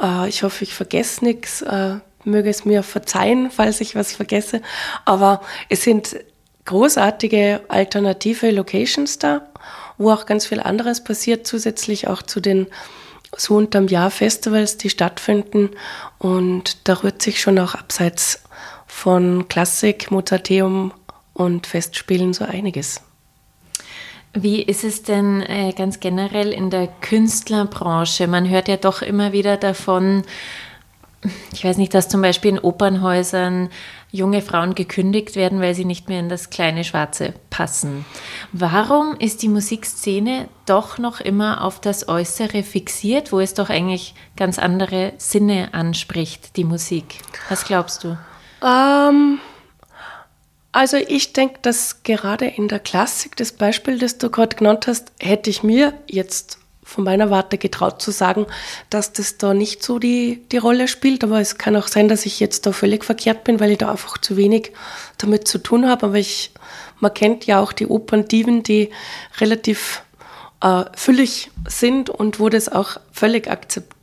Äh, 0.00 0.28
ich 0.28 0.42
hoffe, 0.42 0.64
ich 0.64 0.74
vergesse 0.74 1.24
nichts. 1.24 1.62
Äh, 1.62 1.96
möge 2.24 2.50
es 2.50 2.64
mir 2.64 2.82
verzeihen, 2.82 3.50
falls 3.50 3.80
ich 3.80 3.94
was 3.94 4.12
vergesse. 4.12 4.60
Aber 5.04 5.40
es 5.68 5.82
sind 5.82 6.16
großartige 6.66 7.62
alternative 7.68 8.50
Locations 8.50 9.18
da, 9.18 9.46
wo 9.98 10.10
auch 10.10 10.26
ganz 10.26 10.46
viel 10.46 10.60
anderes 10.60 11.02
passiert, 11.02 11.46
zusätzlich 11.46 12.08
auch 12.08 12.22
zu 12.22 12.40
den 12.40 12.66
so 13.36 13.56
unterm 13.56 13.86
Jahr 13.86 14.10
Festivals, 14.10 14.76
die 14.76 14.90
stattfinden. 14.90 15.70
Und 16.18 16.88
da 16.88 16.94
rührt 16.94 17.22
sich 17.22 17.40
schon 17.40 17.58
auch 17.58 17.74
abseits 17.74 18.42
von 19.00 19.48
Klassik, 19.48 20.10
Mozarteum 20.10 20.92
und 21.32 21.66
Festspielen 21.66 22.34
so 22.34 22.44
einiges. 22.44 23.00
Wie 24.34 24.60
ist 24.60 24.84
es 24.84 25.02
denn 25.02 25.40
äh, 25.40 25.72
ganz 25.72 26.00
generell 26.00 26.52
in 26.52 26.68
der 26.68 26.86
Künstlerbranche? 27.00 28.26
Man 28.26 28.50
hört 28.50 28.68
ja 28.68 28.76
doch 28.76 29.00
immer 29.00 29.32
wieder 29.32 29.56
davon, 29.56 30.22
ich 31.54 31.64
weiß 31.64 31.78
nicht, 31.78 31.94
dass 31.94 32.10
zum 32.10 32.20
Beispiel 32.20 32.50
in 32.50 32.58
Opernhäusern 32.58 33.70
junge 34.10 34.42
Frauen 34.42 34.74
gekündigt 34.74 35.34
werden, 35.34 35.62
weil 35.62 35.74
sie 35.74 35.86
nicht 35.86 36.10
mehr 36.10 36.20
in 36.20 36.28
das 36.28 36.50
kleine 36.50 36.84
Schwarze 36.84 37.32
passen. 37.48 38.04
Warum 38.52 39.16
ist 39.18 39.40
die 39.40 39.48
Musikszene 39.48 40.46
doch 40.66 40.98
noch 40.98 41.20
immer 41.20 41.64
auf 41.64 41.80
das 41.80 42.06
Äußere 42.06 42.62
fixiert, 42.62 43.32
wo 43.32 43.40
es 43.40 43.54
doch 43.54 43.70
eigentlich 43.70 44.14
ganz 44.36 44.58
andere 44.58 45.14
Sinne 45.16 45.72
anspricht, 45.72 46.58
die 46.58 46.64
Musik? 46.64 47.20
Was 47.48 47.64
glaubst 47.64 48.04
du? 48.04 48.18
Ähm, 48.62 49.40
also 50.72 50.96
ich 50.96 51.32
denke, 51.32 51.58
dass 51.62 52.02
gerade 52.04 52.46
in 52.46 52.68
der 52.68 52.78
Klassik, 52.78 53.36
das 53.36 53.52
Beispiel, 53.52 53.98
das 53.98 54.18
du 54.18 54.30
gerade 54.30 54.56
genannt 54.56 54.86
hast, 54.86 55.12
hätte 55.18 55.50
ich 55.50 55.62
mir 55.62 55.94
jetzt 56.06 56.58
von 56.82 57.04
meiner 57.04 57.30
Warte 57.30 57.56
getraut 57.56 58.02
zu 58.02 58.10
sagen, 58.10 58.46
dass 58.88 59.12
das 59.12 59.38
da 59.38 59.54
nicht 59.54 59.82
so 59.82 59.98
die, 59.98 60.42
die 60.50 60.58
Rolle 60.58 60.88
spielt. 60.88 61.22
Aber 61.22 61.40
es 61.40 61.56
kann 61.58 61.76
auch 61.76 61.86
sein, 61.86 62.08
dass 62.08 62.26
ich 62.26 62.40
jetzt 62.40 62.66
da 62.66 62.72
völlig 62.72 63.04
verkehrt 63.04 63.44
bin, 63.44 63.60
weil 63.60 63.70
ich 63.70 63.78
da 63.78 63.90
einfach 63.90 64.18
zu 64.18 64.36
wenig 64.36 64.72
damit 65.18 65.46
zu 65.46 65.58
tun 65.58 65.88
habe. 65.88 66.06
Aber 66.06 66.16
ich, 66.16 66.52
man 66.98 67.14
kennt 67.14 67.46
ja 67.46 67.60
auch 67.60 67.72
die 67.72 67.86
Operndiven, 67.86 68.62
die 68.62 68.90
relativ 69.38 70.02
äh, 70.62 70.84
füllig 70.94 71.50
sind 71.68 72.10
und 72.10 72.40
wo 72.40 72.48
das 72.48 72.68
auch 72.68 72.96
völlig 73.12 73.48
akzeptiert 73.48 73.99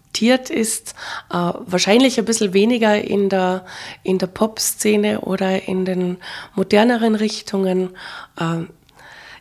ist, 0.49 0.95
äh, 1.29 1.35
wahrscheinlich 1.35 2.17
ein 2.17 2.25
bisschen 2.25 2.53
weniger 2.53 3.01
in 3.01 3.29
der, 3.29 3.65
in 4.03 4.17
der 4.17 4.27
Pop-Szene 4.27 5.21
oder 5.21 5.67
in 5.67 5.85
den 5.85 6.17
moderneren 6.55 7.15
Richtungen. 7.15 7.91
Äh, 8.39 8.65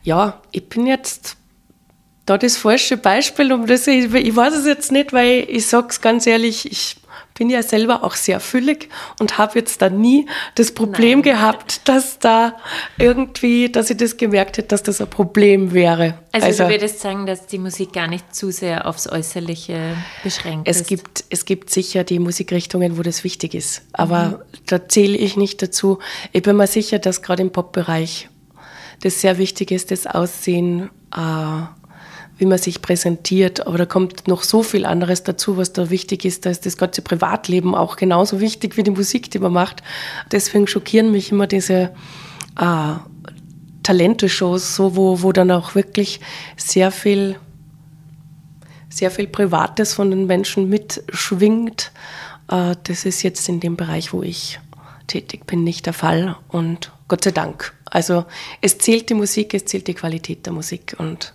ja, 0.02 0.40
ich 0.52 0.68
bin 0.68 0.86
jetzt 0.86 1.36
da 2.26 2.36
das 2.36 2.56
falsche 2.56 2.96
Beispiel, 2.96 3.52
um 3.52 3.66
das 3.66 3.86
ich, 3.86 4.12
ich 4.12 4.36
weiß 4.36 4.54
es 4.54 4.66
jetzt 4.66 4.92
nicht, 4.92 5.12
weil 5.12 5.46
ich 5.48 5.66
sage 5.66 5.88
es 5.90 6.00
ganz 6.00 6.26
ehrlich, 6.26 6.70
ich 6.70 6.96
bin 7.36 7.50
ja 7.50 7.62
selber 7.62 8.02
auch 8.02 8.14
sehr 8.14 8.40
füllig 8.40 8.88
und 9.20 9.38
habe 9.38 9.58
jetzt 9.58 9.82
da 9.82 9.88
nie 9.88 10.26
das 10.54 10.72
Problem 10.72 11.20
Nein. 11.20 11.34
gehabt, 11.34 11.88
dass 11.88 12.18
da 12.18 12.56
irgendwie, 12.98 13.70
dass 13.70 13.90
ich 13.90 13.98
das 13.98 14.16
gemerkt 14.16 14.58
hätte, 14.58 14.68
dass 14.68 14.82
das 14.82 15.00
ein 15.00 15.08
Problem 15.08 15.72
wäre. 15.72 16.18
Also, 16.32 16.46
also 16.46 16.64
du 16.64 16.70
würdest 16.70 17.00
sagen, 17.00 17.26
dass 17.26 17.46
die 17.46 17.58
Musik 17.58 17.92
gar 17.92 18.08
nicht 18.08 18.34
zu 18.34 18.50
sehr 18.50 18.86
aufs 18.86 19.06
Äußerliche 19.06 19.96
beschränkt 20.24 20.68
es 20.68 20.80
ist? 20.80 20.88
Gibt, 20.88 21.24
es 21.30 21.44
gibt 21.44 21.70
sicher 21.70 22.04
die 22.04 22.18
Musikrichtungen, 22.18 22.98
wo 22.98 23.02
das 23.02 23.22
wichtig 23.22 23.54
ist, 23.54 23.82
aber 23.92 24.24
mhm. 24.24 24.36
da 24.66 24.88
zähle 24.88 25.16
ich 25.16 25.36
nicht 25.36 25.62
dazu. 25.62 25.98
Ich 26.32 26.42
bin 26.42 26.56
mir 26.56 26.66
sicher, 26.66 26.98
dass 26.98 27.22
gerade 27.22 27.42
im 27.42 27.52
Popbereich 27.52 28.28
das 29.02 29.20
sehr 29.20 29.36
wichtig 29.38 29.70
ist, 29.70 29.90
das 29.90 30.06
Aussehen, 30.06 30.90
äh, 31.14 31.62
wie 32.38 32.46
man 32.46 32.58
sich 32.58 32.82
präsentiert. 32.82 33.66
Aber 33.66 33.78
da 33.78 33.86
kommt 33.86 34.28
noch 34.28 34.42
so 34.42 34.62
viel 34.62 34.84
anderes 34.84 35.22
dazu, 35.22 35.56
was 35.56 35.72
da 35.72 35.90
wichtig 35.90 36.24
ist. 36.24 36.46
Da 36.46 36.50
ist 36.50 36.66
das 36.66 36.76
ganze 36.76 37.02
Privatleben 37.02 37.74
auch 37.74 37.96
genauso 37.96 38.40
wichtig 38.40 38.76
wie 38.76 38.82
die 38.82 38.90
Musik, 38.90 39.30
die 39.30 39.38
man 39.38 39.52
macht. 39.52 39.82
Deswegen 40.30 40.66
schockieren 40.66 41.10
mich 41.10 41.32
immer 41.32 41.46
diese 41.46 41.92
äh, 42.58 42.94
Talente-Shows, 43.82 44.74
so, 44.74 44.96
wo, 44.96 45.22
wo 45.22 45.32
dann 45.32 45.50
auch 45.50 45.74
wirklich 45.74 46.20
sehr 46.56 46.90
viel, 46.90 47.36
sehr 48.90 49.10
viel 49.10 49.28
Privates 49.28 49.94
von 49.94 50.10
den 50.10 50.26
Menschen 50.26 50.68
mitschwingt. 50.68 51.92
Äh, 52.48 52.74
das 52.82 53.04
ist 53.04 53.22
jetzt 53.22 53.48
in 53.48 53.60
dem 53.60 53.76
Bereich, 53.76 54.12
wo 54.12 54.22
ich 54.22 54.60
tätig 55.06 55.46
bin, 55.46 55.64
nicht 55.64 55.86
der 55.86 55.92
Fall. 55.92 56.36
Und 56.48 56.92
Gott 57.08 57.24
sei 57.24 57.30
Dank. 57.30 57.72
Also 57.84 58.24
es 58.60 58.78
zählt 58.78 59.08
die 59.08 59.14
Musik, 59.14 59.54
es 59.54 59.64
zählt 59.64 59.86
die 59.86 59.94
Qualität 59.94 60.44
der 60.44 60.52
Musik 60.52 60.96
und 60.98 61.32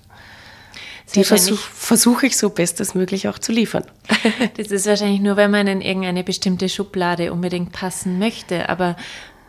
die 1.16 1.24
versuche 1.24 1.70
versuch 1.74 2.24
ich 2.24 2.38
so 2.38 2.50
bestestmöglich 2.50 3.28
auch 3.28 3.40
zu 3.40 3.52
liefern. 3.52 3.84
das 4.58 4.68
ist 4.68 4.86
wahrscheinlich 4.86 5.22
nur, 5.22 5.36
wenn 5.36 5.52
man 5.52 5.68
in 5.68 5.82
irgendeine 5.82 6.24
bestimmte 6.24 6.70
Schublade 6.70 7.34
unbedingt 7.34 7.72
passen 7.72 8.20
möchte. 8.20 8.70
Aber 8.70 8.96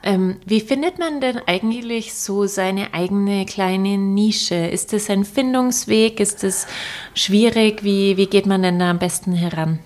ähm, 0.02 0.36
wie 0.44 0.60
findet 0.60 0.98
man 0.98 1.20
denn 1.20 1.38
eigentlich 1.46 2.14
so 2.14 2.46
seine 2.46 2.94
eigene 2.94 3.46
kleine 3.46 3.98
Nische? 3.98 4.56
Ist 4.56 4.92
das 4.92 5.08
ein 5.08 5.24
Findungsweg? 5.24 6.18
Ist 6.18 6.42
das 6.42 6.66
schwierig? 7.14 7.84
Wie, 7.84 8.16
wie 8.16 8.26
geht 8.26 8.46
man 8.46 8.62
denn 8.62 8.78
da 8.78 8.90
am 8.90 8.98
besten 8.98 9.32
heran? 9.32 9.78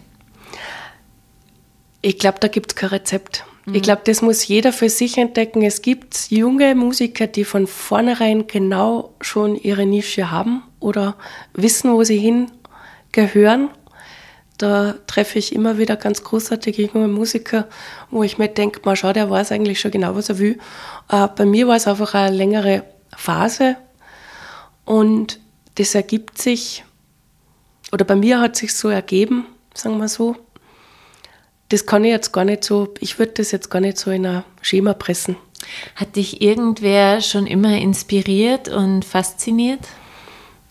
Ich 2.00 2.18
glaube, 2.18 2.38
da 2.40 2.48
gibt 2.48 2.72
es 2.72 2.76
kein 2.76 2.90
Rezept. 2.90 3.44
Ich 3.66 3.72
mhm. 3.72 3.82
glaube, 3.82 4.02
das 4.04 4.22
muss 4.22 4.46
jeder 4.46 4.72
für 4.72 4.88
sich 4.88 5.18
entdecken. 5.18 5.62
Es 5.62 5.82
gibt 5.82 6.30
junge 6.30 6.74
Musiker, 6.74 7.26
die 7.26 7.44
von 7.44 7.66
vornherein 7.66 8.46
genau 8.46 9.14
schon 9.20 9.56
ihre 9.56 9.84
Nische 9.84 10.30
haben 10.30 10.62
oder 10.86 11.16
wissen, 11.52 11.92
wo 11.92 12.04
sie 12.04 12.18
hingehören. 12.18 13.70
Da 14.56 14.94
treffe 15.06 15.38
ich 15.38 15.54
immer 15.54 15.76
wieder 15.76 15.96
ganz 15.96 16.24
großartige 16.24 16.84
junge 16.84 17.08
Musiker, 17.08 17.68
wo 18.10 18.22
ich 18.22 18.38
mir 18.38 18.48
denke, 18.48 18.80
mal 18.84 18.96
schau, 18.96 19.12
der 19.12 19.28
weiß 19.28 19.52
eigentlich 19.52 19.80
schon 19.80 19.90
genau, 19.90 20.14
was 20.14 20.30
er 20.30 20.38
will. 20.38 20.58
Äh, 21.10 21.28
bei 21.36 21.44
mir 21.44 21.68
war 21.68 21.76
es 21.76 21.86
einfach 21.86 22.14
eine 22.14 22.34
längere 22.34 22.84
Phase 23.14 23.76
und 24.86 25.40
das 25.74 25.94
ergibt 25.94 26.38
sich, 26.40 26.84
oder 27.92 28.06
bei 28.06 28.16
mir 28.16 28.40
hat 28.40 28.56
sich 28.56 28.74
so 28.74 28.88
ergeben, 28.88 29.46
sagen 29.74 29.98
wir 29.98 30.08
so. 30.08 30.36
Das 31.68 31.84
kann 31.84 32.04
ich 32.04 32.12
jetzt 32.12 32.32
gar 32.32 32.44
nicht 32.44 32.64
so, 32.64 32.94
ich 33.00 33.18
würde 33.18 33.32
das 33.32 33.50
jetzt 33.50 33.70
gar 33.70 33.80
nicht 33.80 33.98
so 33.98 34.10
in 34.10 34.24
ein 34.24 34.44
Schema 34.62 34.94
pressen. 34.94 35.36
Hat 35.96 36.16
dich 36.16 36.40
irgendwer 36.40 37.20
schon 37.20 37.46
immer 37.46 37.76
inspiriert 37.76 38.68
und 38.68 39.04
fasziniert? 39.04 39.80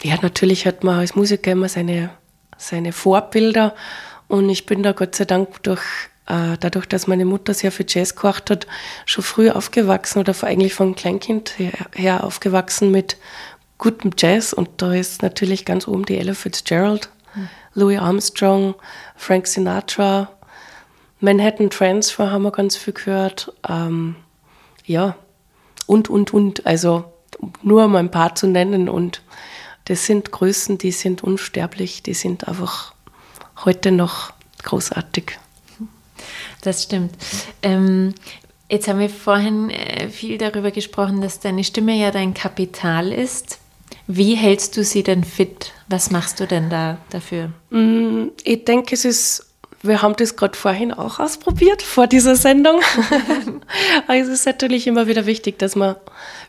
Ja, 0.04 0.18
natürlich 0.22 0.66
hat 0.66 0.84
man 0.84 1.00
als 1.00 1.16
Musiker 1.16 1.52
immer 1.52 1.70
seine, 1.70 2.12
seine 2.58 2.92
Vorbilder. 2.92 3.76
Und 4.28 4.50
ich 4.50 4.66
bin 4.66 4.84
da 4.84 4.92
Gott 4.92 5.16
sei 5.16 5.26
Dank 5.26 5.62
durch, 5.64 5.84
äh, 6.28 6.58
dadurch, 6.60 6.86
dass 6.86 7.08
meine 7.08 7.26
Mutter 7.26 7.54
sehr 7.54 7.72
viel 7.72 7.86
Jazz 7.88 8.16
gehört 8.16 8.50
hat, 8.50 8.68
schon 9.06 9.24
früh 9.24 9.50
aufgewachsen 9.50 10.20
oder 10.20 10.36
eigentlich 10.44 10.74
von 10.74 10.96
Kleinkind 10.96 11.58
her, 11.58 11.74
her 11.94 12.24
aufgewachsen 12.24 12.92
mit 12.92 13.18
gutem 13.78 14.12
Jazz. 14.18 14.54
Und 14.54 14.70
da 14.78 14.94
ist 14.94 15.22
natürlich 15.22 15.66
ganz 15.66 15.88
oben 15.88 16.06
die 16.06 16.18
Ella 16.18 16.34
Fitzgerald, 16.34 17.10
mhm. 17.36 17.50
Louis 17.74 18.00
Armstrong, 18.00 18.76
Frank 19.16 19.48
Sinatra, 19.48 20.30
Manhattan 21.20 21.70
Transfer 21.70 22.32
haben 22.32 22.44
wir 22.44 22.52
ganz 22.52 22.76
viel 22.76 22.94
gehört, 22.94 23.52
ähm, 23.68 24.16
ja, 24.86 25.16
und, 25.88 26.10
und, 26.10 26.34
und, 26.34 26.66
also 26.66 27.06
nur 27.62 27.86
um 27.86 27.96
ein 27.96 28.12
paar 28.12 28.36
zu 28.36 28.48
nennen 28.48 28.90
und 28.90 29.22
das 29.86 30.06
sind 30.06 30.32
Größen, 30.32 30.78
die 30.78 30.92
sind 30.92 31.24
unsterblich, 31.24 32.04
die 32.04 32.14
sind 32.14 32.48
einfach 32.48 32.94
heute 33.64 33.92
noch 33.92 34.34
großartig. 34.64 35.38
Das 36.62 36.84
stimmt. 36.84 37.14
Ähm, 37.62 38.14
jetzt 38.70 38.88
haben 38.88 39.00
wir 39.00 39.10
vorhin 39.10 39.70
äh, 39.70 40.10
viel 40.10 40.38
darüber 40.38 40.72
gesprochen, 40.72 41.22
dass 41.22 41.40
deine 41.40 41.64
Stimme 41.64 41.96
ja 41.96 42.12
dein 42.12 42.34
Kapital 42.34 43.12
ist. 43.12 43.60
Wie 44.08 44.36
hältst 44.36 44.78
du 44.78 44.84
sie 44.84 45.04
denn 45.04 45.24
fit? 45.24 45.72
Was 45.88 46.12
machst 46.12 46.40
du 46.40 46.48
denn 46.48 46.70
da 46.70 46.98
dafür? 47.10 47.52
Mm, 47.70 48.30
ich 48.44 48.66
denke, 48.66 48.96
es 48.96 49.06
ist 49.06 49.45
wir 49.88 50.02
haben 50.02 50.16
das 50.16 50.36
gerade 50.36 50.58
vorhin 50.58 50.94
auch 50.94 51.20
ausprobiert, 51.20 51.82
vor 51.82 52.08
dieser 52.08 52.36
Sendung. 52.36 52.82
also 54.08 54.32
es 54.32 54.40
ist 54.40 54.46
natürlich 54.46 54.88
immer 54.88 55.08
wieder 55.08 55.26
wichtig, 55.26 55.60
dass 55.60 55.76
man 55.76 55.96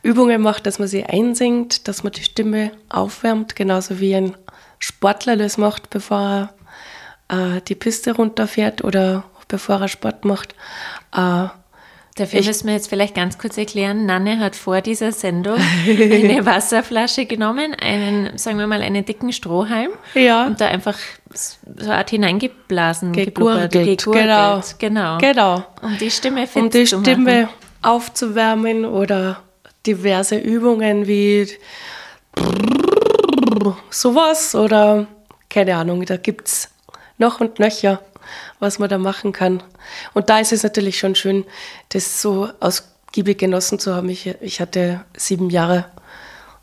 Übungen 0.03 0.43
macht, 0.43 0.67
dass 0.67 0.79
man 0.79 0.89
sie 0.89 1.05
einsingt, 1.05 1.89
dass 1.89 2.03
man 2.03 2.13
die 2.13 2.23
Stimme 2.23 2.73
aufwärmt, 2.89 3.57
genauso 3.57 4.01
wie 4.01 4.15
ein 4.15 4.37
Sportler 4.79 5.37
das 5.37 5.59
macht, 5.59 5.91
bevor 5.91 6.51
er 7.29 7.57
äh, 7.57 7.61
die 7.63 7.75
Piste 7.75 8.13
runterfährt 8.13 8.85
oder 8.85 9.25
bevor 9.49 9.81
er 9.81 9.89
Sport 9.89 10.25
macht. 10.25 10.55
Äh, 11.15 11.49
Dafür 12.17 12.41
Ich- 12.41 12.47
müssen 12.47 12.67
wir 12.67 12.75
jetzt 12.75 12.89
vielleicht 12.89 13.15
ganz 13.15 13.37
kurz 13.37 13.59
erklären, 13.59 14.07
Nanne 14.07 14.39
hat 14.39 14.57
vor 14.57 14.81
dieser 14.81 15.13
Sendung 15.13 15.59
eine 15.87 16.47
Wasserflasche 16.47 17.27
genommen, 17.27 17.75
einen, 17.75 18.37
sagen 18.39 18.59
wir 18.59 18.67
mal, 18.67 18.81
einen 18.83 19.05
dicken 19.05 19.33
Strohhalm 19.33 19.91
Ja. 20.15 20.47
und 20.47 20.61
da 20.61 20.67
einfach 20.69 20.99
so 21.35 21.57
eine 21.85 21.95
Art 21.97 22.09
hineingeblasen, 22.11 23.13
Gegurgelt, 23.13 23.73
geblubbert, 23.73 24.79
genau. 24.79 25.19
genau. 25.19 25.19
Genau. 25.19 25.65
Um 25.83 25.99
die 25.99 26.11
Stimme 26.11 26.47
fit 26.47 26.63
um 26.63 26.71
die 26.71 26.85
zu 26.85 27.01
Stimme 27.01 27.43
machen. 27.43 27.55
aufzuwärmen 27.83 28.85
oder 28.87 29.43
diverse 29.87 30.37
Übungen 30.39 31.07
wie 31.07 31.49
sowas 33.91 34.55
oder 34.55 35.07
keine 35.51 35.77
Ahnung, 35.77 36.05
da 36.05 36.17
gibt 36.17 36.49
es 36.49 36.69
noch 37.19 37.41
und 37.41 37.59
nöcher, 37.59 38.01
was 38.61 38.79
man 38.79 38.89
da 38.89 38.99
machen 38.99 39.33
kann. 39.33 39.63
Und 40.15 40.29
da 40.31 40.39
ist 40.39 40.53
es 40.53 40.63
natürlich 40.63 40.99
schon 40.99 41.15
schön, 41.15 41.45
das 41.91 42.21
so 42.23 42.49
ausgiebig 42.61 43.39
genossen 43.39 43.79
zu 43.79 43.95
haben. 43.95 44.09
Ich, 44.09 44.27
ich 44.41 44.61
hatte 44.61 45.05
sieben 45.17 45.51
Jahre 45.51 45.87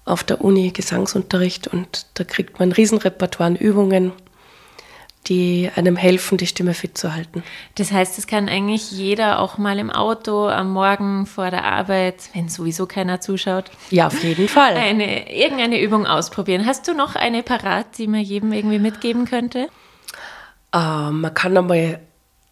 auf 0.05 0.23
der 0.23 0.41
Uni 0.43 0.71
Gesangsunterricht 0.71 1.67
und 1.67 2.07
da 2.15 2.23
kriegt 2.23 2.59
man 2.59 2.69
ein 2.69 2.73
Riesenrepertoire 2.73 3.47
an 3.47 3.55
Übungen, 3.55 4.11
die 5.27 5.69
einem 5.77 5.95
helfen, 5.95 6.37
die 6.37 6.47
Stimme 6.47 6.73
fit 6.73 6.97
zu 6.97 7.13
halten. 7.13 7.43
Das 7.75 7.93
heißt, 7.93 8.17
es 8.17 8.27
kann 8.27 8.49
eigentlich 8.49 8.91
jeder 8.91 9.39
auch 9.39 9.57
mal 9.57 9.79
im 9.79 9.89
Auto, 9.89 10.47
am 10.49 10.71
Morgen 10.71 11.25
vor 11.25 11.49
der 11.49 11.63
Arbeit, 11.63 12.15
wenn 12.33 12.49
sowieso 12.49 12.85
keiner 12.85 13.21
zuschaut, 13.21 13.71
Ja, 13.89 14.07
auf 14.07 14.21
jeden 14.21 14.49
Fall. 14.49 14.73
eine, 14.75 15.33
irgendeine 15.33 15.81
Übung 15.81 16.05
ausprobieren. 16.05 16.65
Hast 16.65 16.87
du 16.89 16.93
noch 16.93 17.15
eine 17.15 17.41
parat, 17.41 17.97
die 17.97 18.07
man 18.07 18.19
jedem 18.19 18.51
irgendwie 18.51 18.79
mitgeben 18.79 19.23
könnte? 19.23 19.69
Äh, 20.73 21.11
man 21.11 21.33
kann 21.33 21.57
einmal 21.57 21.99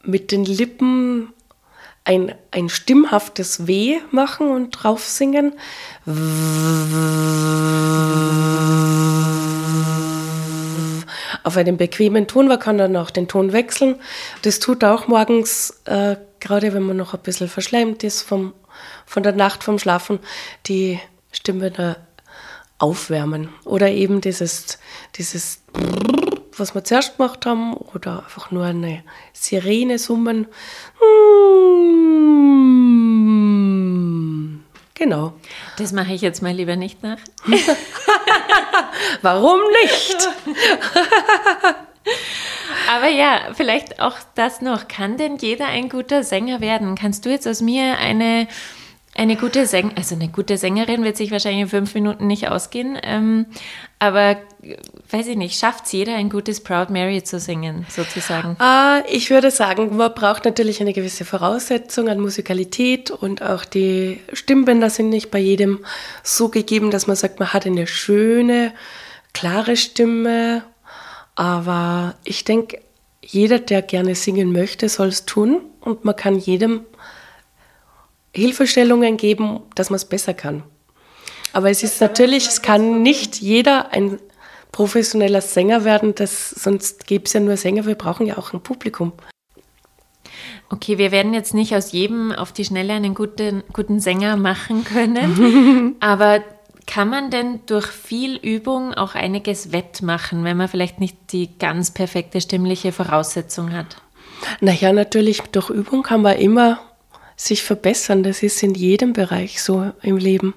mit 0.03 0.31
den 0.31 0.45
Lippen 0.45 1.33
ein, 2.03 2.33
ein 2.51 2.69
stimmhaftes 2.69 3.67
W 3.67 3.99
machen 4.11 4.49
und 4.49 4.71
drauf 4.71 5.03
singen. 5.03 5.53
Auf 11.43 11.57
einem 11.57 11.77
bequemen 11.77 12.27
Ton, 12.27 12.47
man 12.47 12.59
kann 12.59 12.77
dann 12.77 12.95
auch 12.95 13.09
den 13.11 13.27
Ton 13.27 13.53
wechseln. 13.53 13.95
Das 14.43 14.59
tut 14.59 14.83
auch 14.83 15.07
morgens, 15.07 15.81
äh, 15.85 16.15
gerade 16.39 16.73
wenn 16.73 16.83
man 16.83 16.97
noch 16.97 17.13
ein 17.13 17.21
bisschen 17.21 17.49
verschleimt 17.49 18.03
ist 18.03 18.21
vom, 18.21 18.53
von 19.05 19.23
der 19.23 19.33
Nacht 19.33 19.63
vom 19.63 19.79
Schlafen, 19.79 20.19
die 20.67 20.99
Stimme 21.31 21.71
da 21.71 21.97
aufwärmen. 22.77 23.49
Oder 23.63 23.89
eben 23.89 24.21
dieses, 24.21 24.79
dieses 25.15 25.61
was 26.57 26.75
wir 26.75 26.83
zuerst 26.83 27.17
gemacht 27.17 27.45
haben, 27.45 27.73
oder 27.73 28.23
einfach 28.23 28.51
nur 28.51 28.65
eine 28.65 29.03
Sirene 29.33 29.97
summen. 29.99 30.47
Genau. 34.95 35.33
Das 35.77 35.91
mache 35.93 36.13
ich 36.13 36.21
jetzt 36.21 36.43
mal 36.43 36.53
lieber 36.53 36.75
nicht 36.75 37.01
nach. 37.01 37.17
Warum 39.21 39.59
nicht? 39.83 40.29
Aber 42.89 43.07
ja, 43.07 43.39
vielleicht 43.53 43.99
auch 43.99 44.17
das 44.35 44.61
noch. 44.61 44.87
Kann 44.87 45.17
denn 45.17 45.37
jeder 45.37 45.67
ein 45.67 45.89
guter 45.89 46.23
Sänger 46.23 46.61
werden? 46.61 46.95
Kannst 46.95 47.25
du 47.25 47.29
jetzt 47.29 47.47
aus 47.47 47.61
mir 47.61 47.97
eine, 47.97 48.47
eine 49.15 49.35
gute 49.35 49.65
Sängerin, 49.65 49.97
also 49.97 50.15
eine 50.15 50.29
gute 50.29 50.57
Sängerin 50.57 51.03
wird 51.03 51.17
sich 51.17 51.31
wahrscheinlich 51.31 51.63
in 51.63 51.67
fünf 51.67 51.93
Minuten 51.93 52.27
nicht 52.27 52.47
ausgehen, 52.47 52.97
ähm, 53.03 53.45
aber 53.99 54.37
äh, 54.61 54.77
weiß 55.09 55.27
ich 55.27 55.35
nicht, 55.35 55.59
schafft 55.59 55.85
es 55.85 55.91
jeder 55.91 56.15
ein 56.15 56.29
gutes 56.29 56.61
Proud 56.61 56.89
Mary 56.89 57.21
zu 57.21 57.39
singen, 57.39 57.85
sozusagen? 57.89 58.55
Ah, 58.59 59.03
ich 59.09 59.29
würde 59.29 59.51
sagen, 59.51 59.97
man 59.97 60.13
braucht 60.13 60.45
natürlich 60.45 60.79
eine 60.79 60.93
gewisse 60.93 61.25
Voraussetzung 61.25 62.07
an 62.07 62.19
Musikalität 62.19 63.11
und 63.11 63.41
auch 63.41 63.65
die 63.65 64.21
Stimmbänder 64.31 64.89
sind 64.89 65.09
nicht 65.09 65.29
bei 65.29 65.39
jedem 65.39 65.85
so 66.23 66.47
gegeben, 66.47 66.89
dass 66.89 67.07
man 67.07 67.17
sagt, 67.17 67.39
man 67.39 67.51
hat 67.51 67.65
eine 67.65 67.87
schöne, 67.87 68.71
klare 69.33 69.75
Stimme. 69.75 70.63
Aber 71.35 72.15
ich 72.23 72.43
denke, 72.43 72.79
jeder, 73.23 73.59
der 73.59 73.81
gerne 73.81 74.15
singen 74.15 74.51
möchte, 74.51 74.89
soll 74.89 75.07
es 75.07 75.25
tun 75.25 75.61
und 75.79 76.05
man 76.05 76.15
kann 76.15 76.37
jedem 76.37 76.85
Hilfestellungen 78.33 79.17
geben, 79.17 79.61
dass 79.75 79.89
man 79.89 79.97
es 79.97 80.05
besser 80.05 80.33
kann. 80.33 80.63
Aber 81.53 81.69
es 81.69 81.83
ist 81.83 81.99
natürlich, 81.99 82.47
es 82.47 82.61
kann 82.61 83.01
nicht 83.01 83.41
jeder 83.41 83.91
ein 83.91 84.19
professioneller 84.71 85.41
Sänger 85.41 85.83
werden, 85.83 86.15
das, 86.15 86.49
sonst 86.49 87.07
gäbe 87.07 87.25
es 87.25 87.33
ja 87.33 87.41
nur 87.41 87.57
Sänger, 87.57 87.85
wir 87.85 87.95
brauchen 87.95 88.25
ja 88.25 88.37
auch 88.37 88.53
ein 88.53 88.61
Publikum. 88.61 89.11
Okay, 90.69 90.97
wir 90.97 91.11
werden 91.11 91.33
jetzt 91.33 91.53
nicht 91.53 91.75
aus 91.75 91.91
jedem 91.91 92.31
auf 92.31 92.53
die 92.53 92.63
Schnelle 92.63 92.93
einen 92.93 93.13
guten, 93.13 93.63
guten 93.73 93.99
Sänger 93.99 94.37
machen 94.37 94.85
können, 94.85 95.97
aber 95.99 96.41
kann 96.87 97.09
man 97.09 97.29
denn 97.29 97.59
durch 97.65 97.87
viel 97.87 98.37
Übung 98.37 98.93
auch 98.93 99.13
einiges 99.13 99.73
wettmachen, 99.73 100.45
wenn 100.45 100.57
man 100.57 100.69
vielleicht 100.69 100.99
nicht 100.99 101.17
die 101.33 101.57
ganz 101.57 101.91
perfekte 101.91 102.39
stimmliche 102.39 102.93
Voraussetzung 102.93 103.73
hat? 103.73 103.97
Naja, 104.61 104.91
natürlich, 104.93 105.41
durch 105.41 105.69
Übung 105.69 106.03
kann 106.03 106.21
man 106.21 106.37
immer 106.37 106.79
sich 107.45 107.63
verbessern. 107.63 108.23
Das 108.23 108.43
ist 108.43 108.61
in 108.63 108.75
jedem 108.75 109.13
Bereich 109.13 109.61
so 109.61 109.91
im 110.01 110.17
Leben. 110.17 110.53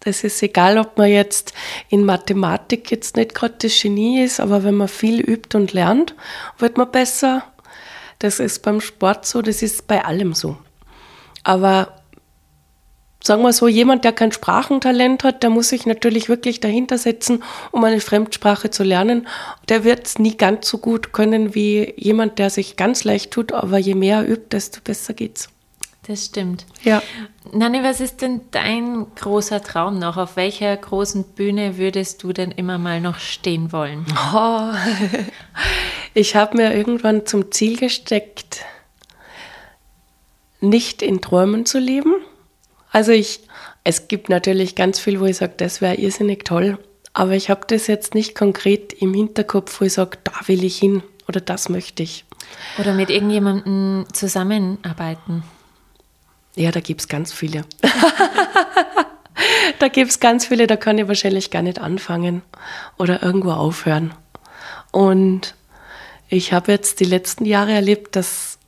Das 0.00 0.24
ist 0.24 0.42
egal, 0.42 0.78
ob 0.78 0.98
man 0.98 1.10
jetzt 1.10 1.52
in 1.88 2.04
Mathematik 2.04 2.90
jetzt 2.90 3.16
nicht 3.16 3.34
gerade 3.34 3.56
das 3.58 3.80
Genie 3.80 4.22
ist, 4.22 4.40
aber 4.40 4.62
wenn 4.62 4.74
man 4.74 4.88
viel 4.88 5.20
übt 5.20 5.56
und 5.56 5.72
lernt, 5.72 6.14
wird 6.58 6.76
man 6.76 6.90
besser. 6.90 7.42
Das 8.20 8.38
ist 8.38 8.62
beim 8.62 8.80
Sport 8.80 9.26
so, 9.26 9.42
das 9.42 9.62
ist 9.62 9.86
bei 9.88 10.04
allem 10.04 10.32
so. 10.32 10.56
Aber 11.42 11.96
sagen 13.22 13.42
wir 13.42 13.52
so, 13.52 13.66
jemand, 13.66 14.04
der 14.04 14.12
kein 14.12 14.32
Sprachentalent 14.32 15.24
hat, 15.24 15.42
der 15.42 15.50
muss 15.50 15.70
sich 15.70 15.86
natürlich 15.86 16.28
wirklich 16.28 16.60
dahinter 16.60 16.98
setzen, 16.98 17.42
um 17.72 17.82
eine 17.82 18.00
Fremdsprache 18.00 18.70
zu 18.70 18.84
lernen. 18.84 19.26
Der 19.68 19.82
wird 19.82 20.06
es 20.06 20.18
nie 20.18 20.36
ganz 20.36 20.68
so 20.68 20.78
gut 20.78 21.12
können 21.12 21.54
wie 21.54 21.92
jemand, 21.96 22.38
der 22.38 22.50
sich 22.50 22.76
ganz 22.76 23.02
leicht 23.04 23.32
tut, 23.32 23.52
aber 23.52 23.78
je 23.78 23.94
mehr 23.94 24.18
er 24.18 24.28
übt, 24.28 24.46
desto 24.52 24.80
besser 24.82 25.12
geht's. 25.14 25.48
Das 26.06 26.26
stimmt. 26.26 26.66
Ja. 26.84 27.02
Nanni, 27.52 27.82
was 27.82 28.00
ist 28.00 28.22
denn 28.22 28.42
dein 28.52 29.06
großer 29.16 29.60
Traum 29.60 29.98
noch? 29.98 30.16
Auf 30.16 30.36
welcher 30.36 30.76
großen 30.76 31.24
Bühne 31.24 31.78
würdest 31.78 32.22
du 32.22 32.32
denn 32.32 32.52
immer 32.52 32.78
mal 32.78 33.00
noch 33.00 33.18
stehen 33.18 33.72
wollen? 33.72 34.06
Oh. 34.34 34.72
Ich 36.18 36.34
habe 36.34 36.56
mir 36.56 36.74
irgendwann 36.74 37.26
zum 37.26 37.52
Ziel 37.52 37.76
gesteckt, 37.76 38.64
nicht 40.62 41.02
in 41.02 41.20
Träumen 41.20 41.66
zu 41.66 41.78
leben. 41.78 42.14
Also 42.90 43.12
ich, 43.12 43.40
es 43.84 44.08
gibt 44.08 44.30
natürlich 44.30 44.76
ganz 44.76 44.98
viel, 44.98 45.20
wo 45.20 45.26
ich 45.26 45.36
sage, 45.36 45.52
das 45.58 45.82
wäre 45.82 45.96
irrsinnig 45.96 46.46
toll. 46.46 46.78
Aber 47.12 47.32
ich 47.32 47.50
habe 47.50 47.66
das 47.66 47.86
jetzt 47.86 48.14
nicht 48.14 48.34
konkret 48.34 48.94
im 48.94 49.12
Hinterkopf, 49.12 49.78
wo 49.78 49.84
ich 49.84 49.92
sage, 49.92 50.16
da 50.24 50.32
will 50.46 50.64
ich 50.64 50.78
hin 50.78 51.02
oder 51.28 51.42
das 51.42 51.68
möchte 51.68 52.02
ich. 52.02 52.24
Oder 52.78 52.94
mit 52.94 53.10
irgendjemandem 53.10 54.06
zusammenarbeiten? 54.10 55.42
Ja, 56.56 56.70
da 56.70 56.80
gibt 56.80 57.02
es 57.02 57.08
ganz 57.08 57.32
viele. 57.34 57.64
da 59.78 59.88
gibt 59.88 60.10
es 60.10 60.20
ganz 60.20 60.46
viele, 60.46 60.66
da 60.66 60.76
kann 60.76 60.96
ich 60.96 61.06
wahrscheinlich 61.06 61.50
gar 61.50 61.60
nicht 61.60 61.78
anfangen 61.78 62.40
oder 62.96 63.22
irgendwo 63.22 63.52
aufhören. 63.52 64.14
Und 64.90 65.54
ich 66.28 66.54
habe 66.54 66.72
jetzt 66.72 67.00
die 67.00 67.04
letzten 67.04 67.44
Jahre 67.44 67.72
erlebt, 67.72 68.16
dass, 68.16 68.58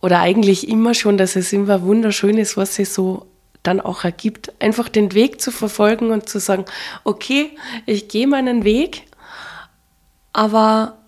oder 0.00 0.18
eigentlich 0.18 0.68
immer 0.68 0.92
schon, 0.92 1.16
dass 1.16 1.36
es 1.36 1.52
immer 1.52 1.82
wunderschön 1.82 2.36
ist, 2.36 2.56
was 2.56 2.74
sich 2.74 2.90
so 2.90 3.26
dann 3.62 3.80
auch 3.80 4.02
ergibt. 4.02 4.52
Einfach 4.60 4.88
den 4.88 5.14
Weg 5.14 5.40
zu 5.40 5.52
verfolgen 5.52 6.10
und 6.10 6.28
zu 6.28 6.40
sagen, 6.40 6.64
okay, 7.04 7.56
ich 7.86 8.08
gehe 8.08 8.26
meinen 8.26 8.64
Weg, 8.64 9.04
aber 10.32 10.98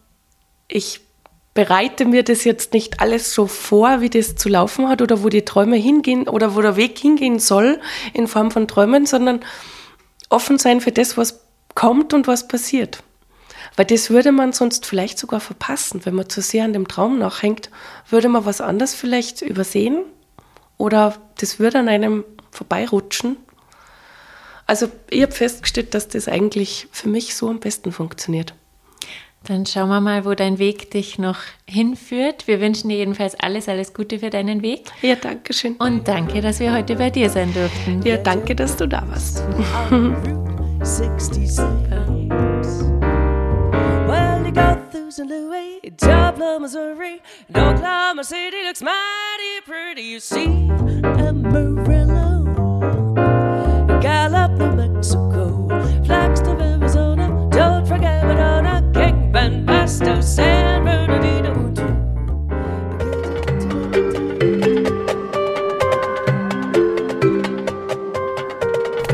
ich 0.68 1.00
bereite 1.54 2.04
mir 2.04 2.22
das 2.22 2.44
jetzt 2.44 2.72
nicht 2.72 3.00
alles 3.00 3.34
so 3.34 3.46
vor, 3.46 4.00
wie 4.00 4.10
das 4.10 4.36
zu 4.36 4.48
laufen 4.48 4.88
hat 4.88 5.02
oder 5.02 5.22
wo 5.22 5.28
die 5.28 5.44
Träume 5.44 5.76
hingehen 5.76 6.28
oder 6.28 6.54
wo 6.54 6.62
der 6.62 6.76
Weg 6.76 6.98
hingehen 6.98 7.38
soll 7.38 7.80
in 8.14 8.26
Form 8.26 8.50
von 8.50 8.68
Träumen, 8.68 9.06
sondern 9.06 9.40
offen 10.30 10.58
sein 10.58 10.80
für 10.80 10.92
das, 10.92 11.16
was 11.16 11.40
kommt 11.74 12.14
und 12.14 12.26
was 12.26 12.48
passiert. 12.48 13.02
Weil 13.76 13.86
das 13.86 14.10
würde 14.10 14.32
man 14.32 14.52
sonst 14.52 14.86
vielleicht 14.86 15.18
sogar 15.18 15.40
verpassen. 15.40 16.04
Wenn 16.04 16.14
man 16.14 16.28
zu 16.28 16.42
sehr 16.42 16.64
an 16.64 16.72
dem 16.72 16.88
Traum 16.88 17.18
nachhängt, 17.18 17.70
würde 18.08 18.28
man 18.28 18.44
was 18.44 18.60
anderes 18.60 18.94
vielleicht 18.94 19.42
übersehen 19.42 20.04
oder 20.78 21.14
das 21.38 21.58
würde 21.58 21.78
an 21.78 21.88
einem 21.88 22.24
vorbeirutschen. 22.50 23.36
Also 24.66 24.88
ich 25.10 25.22
habe 25.22 25.32
festgestellt, 25.32 25.94
dass 25.94 26.08
das 26.08 26.28
eigentlich 26.28 26.88
für 26.92 27.08
mich 27.08 27.34
so 27.34 27.48
am 27.48 27.60
besten 27.60 27.92
funktioniert. 27.92 28.54
Dann 29.44 29.66
schauen 29.66 29.88
wir 29.88 30.00
mal, 30.00 30.24
wo 30.24 30.34
dein 30.34 30.58
Weg 30.58 30.90
dich 30.90 31.18
noch 31.18 31.38
hinführt. 31.68 32.46
Wir 32.46 32.60
wünschen 32.60 32.88
dir 32.88 32.96
jedenfalls 32.96 33.34
alles, 33.34 33.68
alles 33.68 33.92
Gute 33.92 34.20
für 34.20 34.30
deinen 34.30 34.62
Weg. 34.62 34.86
Ja, 35.02 35.16
danke 35.16 35.52
schön. 35.52 35.74
Und 35.76 36.06
danke, 36.06 36.40
dass 36.40 36.60
wir 36.60 36.72
heute 36.72 36.96
bei 36.96 37.10
dir 37.10 37.28
sein 37.28 37.52
durften. 37.52 38.02
Ja, 38.02 38.18
danke, 38.18 38.54
dass 38.54 38.76
du 38.76 38.86
da 38.86 39.02
warst. 39.08 39.42
66. 40.82 41.58
Well, 44.06 44.44
you 44.44 44.52
go 44.52 44.76
through 44.90 45.10
St. 45.10 45.26
Louis, 45.26 45.80
Dublin. 45.96 46.60
Missouri. 46.62 47.20
And 47.48 47.56
Oklahoma 47.56 48.22
City 48.24 48.62
looks 48.64 48.82
mighty 48.82 49.60
pretty. 49.66 50.02
You 50.02 50.20
see 50.20 50.46
Amarillo, 51.04 52.44
Gallup, 54.00 54.60